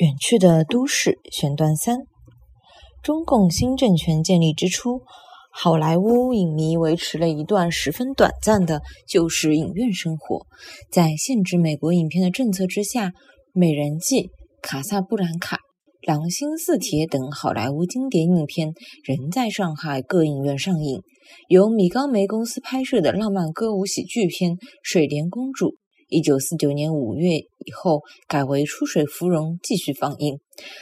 [0.00, 1.98] 远去的都市选段三：
[3.02, 5.02] 中共新政权建立之初，
[5.52, 10.46] 好莱坞影迷维持了一段十分短暂的旧式影院生活。
[10.90, 13.08] 在限制美国影片的政策之下，
[13.52, 14.22] 《美人计》
[14.62, 15.56] 《卡萨布兰卡》
[16.06, 18.72] 《狼心似铁》等好莱坞经典影片
[19.04, 21.02] 仍在上海各影院上映。
[21.48, 25.66] 由米高梅公司拍摄的浪漫歌舞喜剧片《水莲公主》。
[26.10, 30.40] 一九四九年五月以后改为《出水芙蓉》继续放映，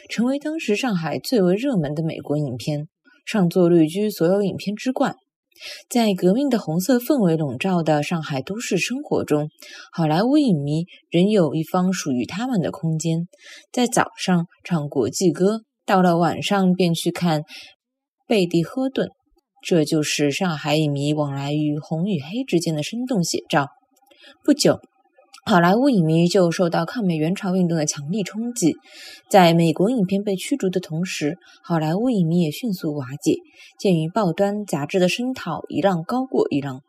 [0.09, 2.89] 成为当时上海最为热门的美国影片，
[3.27, 5.15] 上座率居所有影片之冠。
[5.91, 9.51] 在革命的红色氛围笼罩的上海都市生活中，
[9.93, 13.29] 好莱坞影迷仍有一方属于他们的空间。
[13.71, 17.43] 在早上唱国际歌，到了晚上便去看
[18.27, 19.11] 贝蒂·赫顿，
[19.63, 23.67] 这就是上海影迷往来于红与黑之间的生动写照。
[24.43, 24.79] 不久。
[25.49, 28.77] 好莱坞影迷就受到抗美援朝运动的强力冲击，
[29.31, 33.39] 在美国影片被驱逐的同时，好莱坞影迷也迅速瓦解。
[33.79, 36.83] 鉴于报端杂志的声讨一浪高过一浪，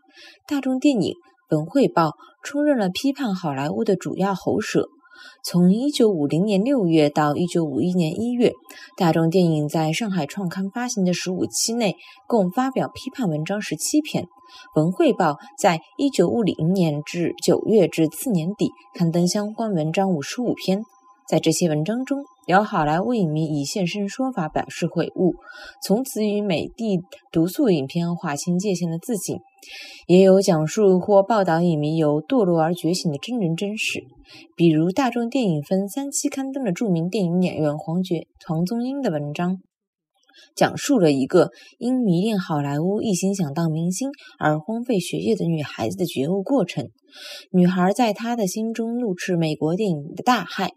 [0.45, 1.13] 大众电影
[1.55, 2.07] 《文汇报》
[2.43, 4.89] 充任了批判好莱坞的主要喉舌。
[5.43, 8.53] 从一九五零年六月到一九五一年一月，
[8.97, 11.95] 大众电影在上海创刊发行的十五期内，
[12.27, 14.27] 共发表批判文章十七篇。
[14.75, 20.83] 文汇报在一九五零年至九月至次年底刊登相关文章五十五篇。
[21.27, 25.35] 在这些文章中，有好莱坞影迷以现身说法表示悔悟，
[25.85, 26.97] 从此与美帝
[27.31, 29.37] 毒素影片划清界限的自省，
[30.07, 34.01] 也有讲述或报道影迷由堕落而觉醒的真人真事。
[34.55, 39.59] 比如，大众电影分三期刊登了著名电影演员黄觉黄宗英的文章，
[40.55, 46.87] 讲述了一个因迷恋好莱坞、一心想当明星而荒废学业的女孩子的觉悟过程。
[47.51, 50.71] 女孩在她的心中怒斥美国电影的大害。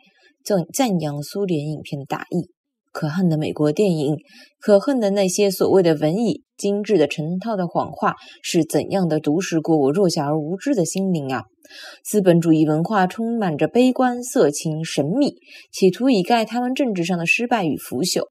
[0.45, 2.51] 赞赞扬苏联影片的大义，
[2.93, 4.17] 可恨的美国电影，
[4.61, 11.45] 可恨的那些所谓的文艺、精致的成套的谎话，是怎样的毒食过我弱小而无知的心灵啊！
[12.05, 15.37] 资本主义文化充满着悲观、色情、神秘，
[15.73, 18.25] 企图以盖他们政治上的失败与腐朽。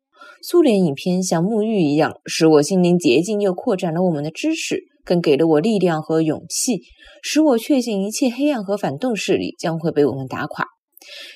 [0.44, 6.82] 苏联影片像沐浴一样，使我心灵洁净，又扩展了我们的知识，更给了我力量和勇气，
[7.24, 10.66] 使我确信一切黑暗和反动势力将会被我们打垮。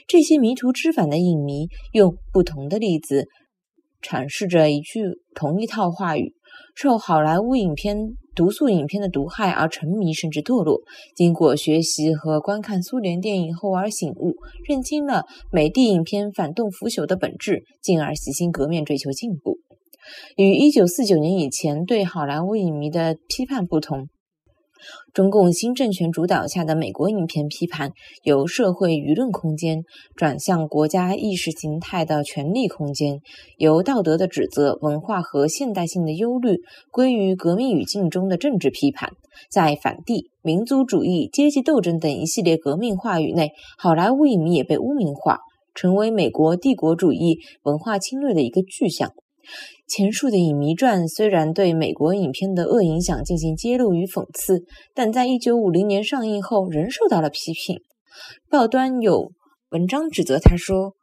[0.07, 3.27] 这些迷途知返的影迷用不同的例子
[4.01, 5.01] 阐释着一句
[5.33, 6.33] 同一套话语：
[6.75, 7.97] 受好莱坞影片、
[8.35, 10.81] 毒素影片的毒害而沉迷甚至堕落，
[11.15, 14.35] 经过学习和观看苏联电影后而醒悟，
[14.67, 19.57] 认清了美帝影片反动腐朽的本质，进而洗心革面，追求进步。
[20.37, 24.07] 与1949年以前对好莱坞影迷的批判不同。
[25.13, 27.91] 中共新政权主导下的美国影片批判，
[28.23, 29.83] 由社会舆论空间
[30.15, 33.21] 转向国家意识形态的权力空间，
[33.57, 36.57] 由道德的指责、文化和现代性的忧虑
[36.91, 39.09] 归于革命语境中的政治批判。
[39.49, 45.39] 在反帝、民族主义、阶级斗争等一系列革命话语内，好莱坞影迷也被污名化，
[45.73, 49.11] 成为美国帝国主义文化侵略的一个具象。
[49.87, 54.63] 前述的影迷传虽然对美国影片的恶影响进行揭露与讽刺，
[54.93, 57.79] 但在一九五零年上映后仍受到了批评。
[58.49, 59.31] 报端有
[59.69, 60.93] 文章指责他说，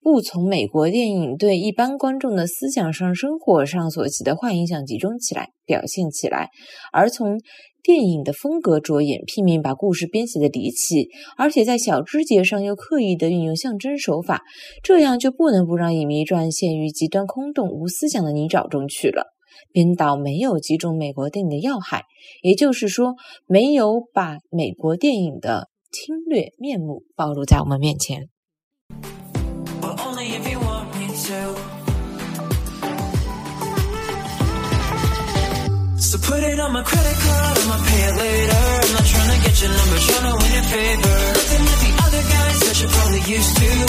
[0.00, 6.48] 不从美国电影对一般观众的思想上、生活上所起的坏影响集中起来、表现起来，
[6.92, 7.38] 而从。
[7.82, 14.42] 电影的风格着眼，拼命把故事编写的离奇，而且在小枝节上又刻意的运用象征手法，
[14.82, 19.34] 这样就不能不让影迷传陷于极端空洞、无思想的泥沼中去了。
[19.72, 22.04] 编导没有击中美国电影的要害，
[22.42, 23.14] 也就是说，
[23.46, 28.28] 没有把美国电影的侵略面目暴露在我们面前。
[36.00, 38.56] So put it on my credit card, I'ma pay it later.
[38.56, 41.16] I'm not trying to get your number, trying to win your favor.
[41.36, 43.79] Looking at the other guys that you're probably used to.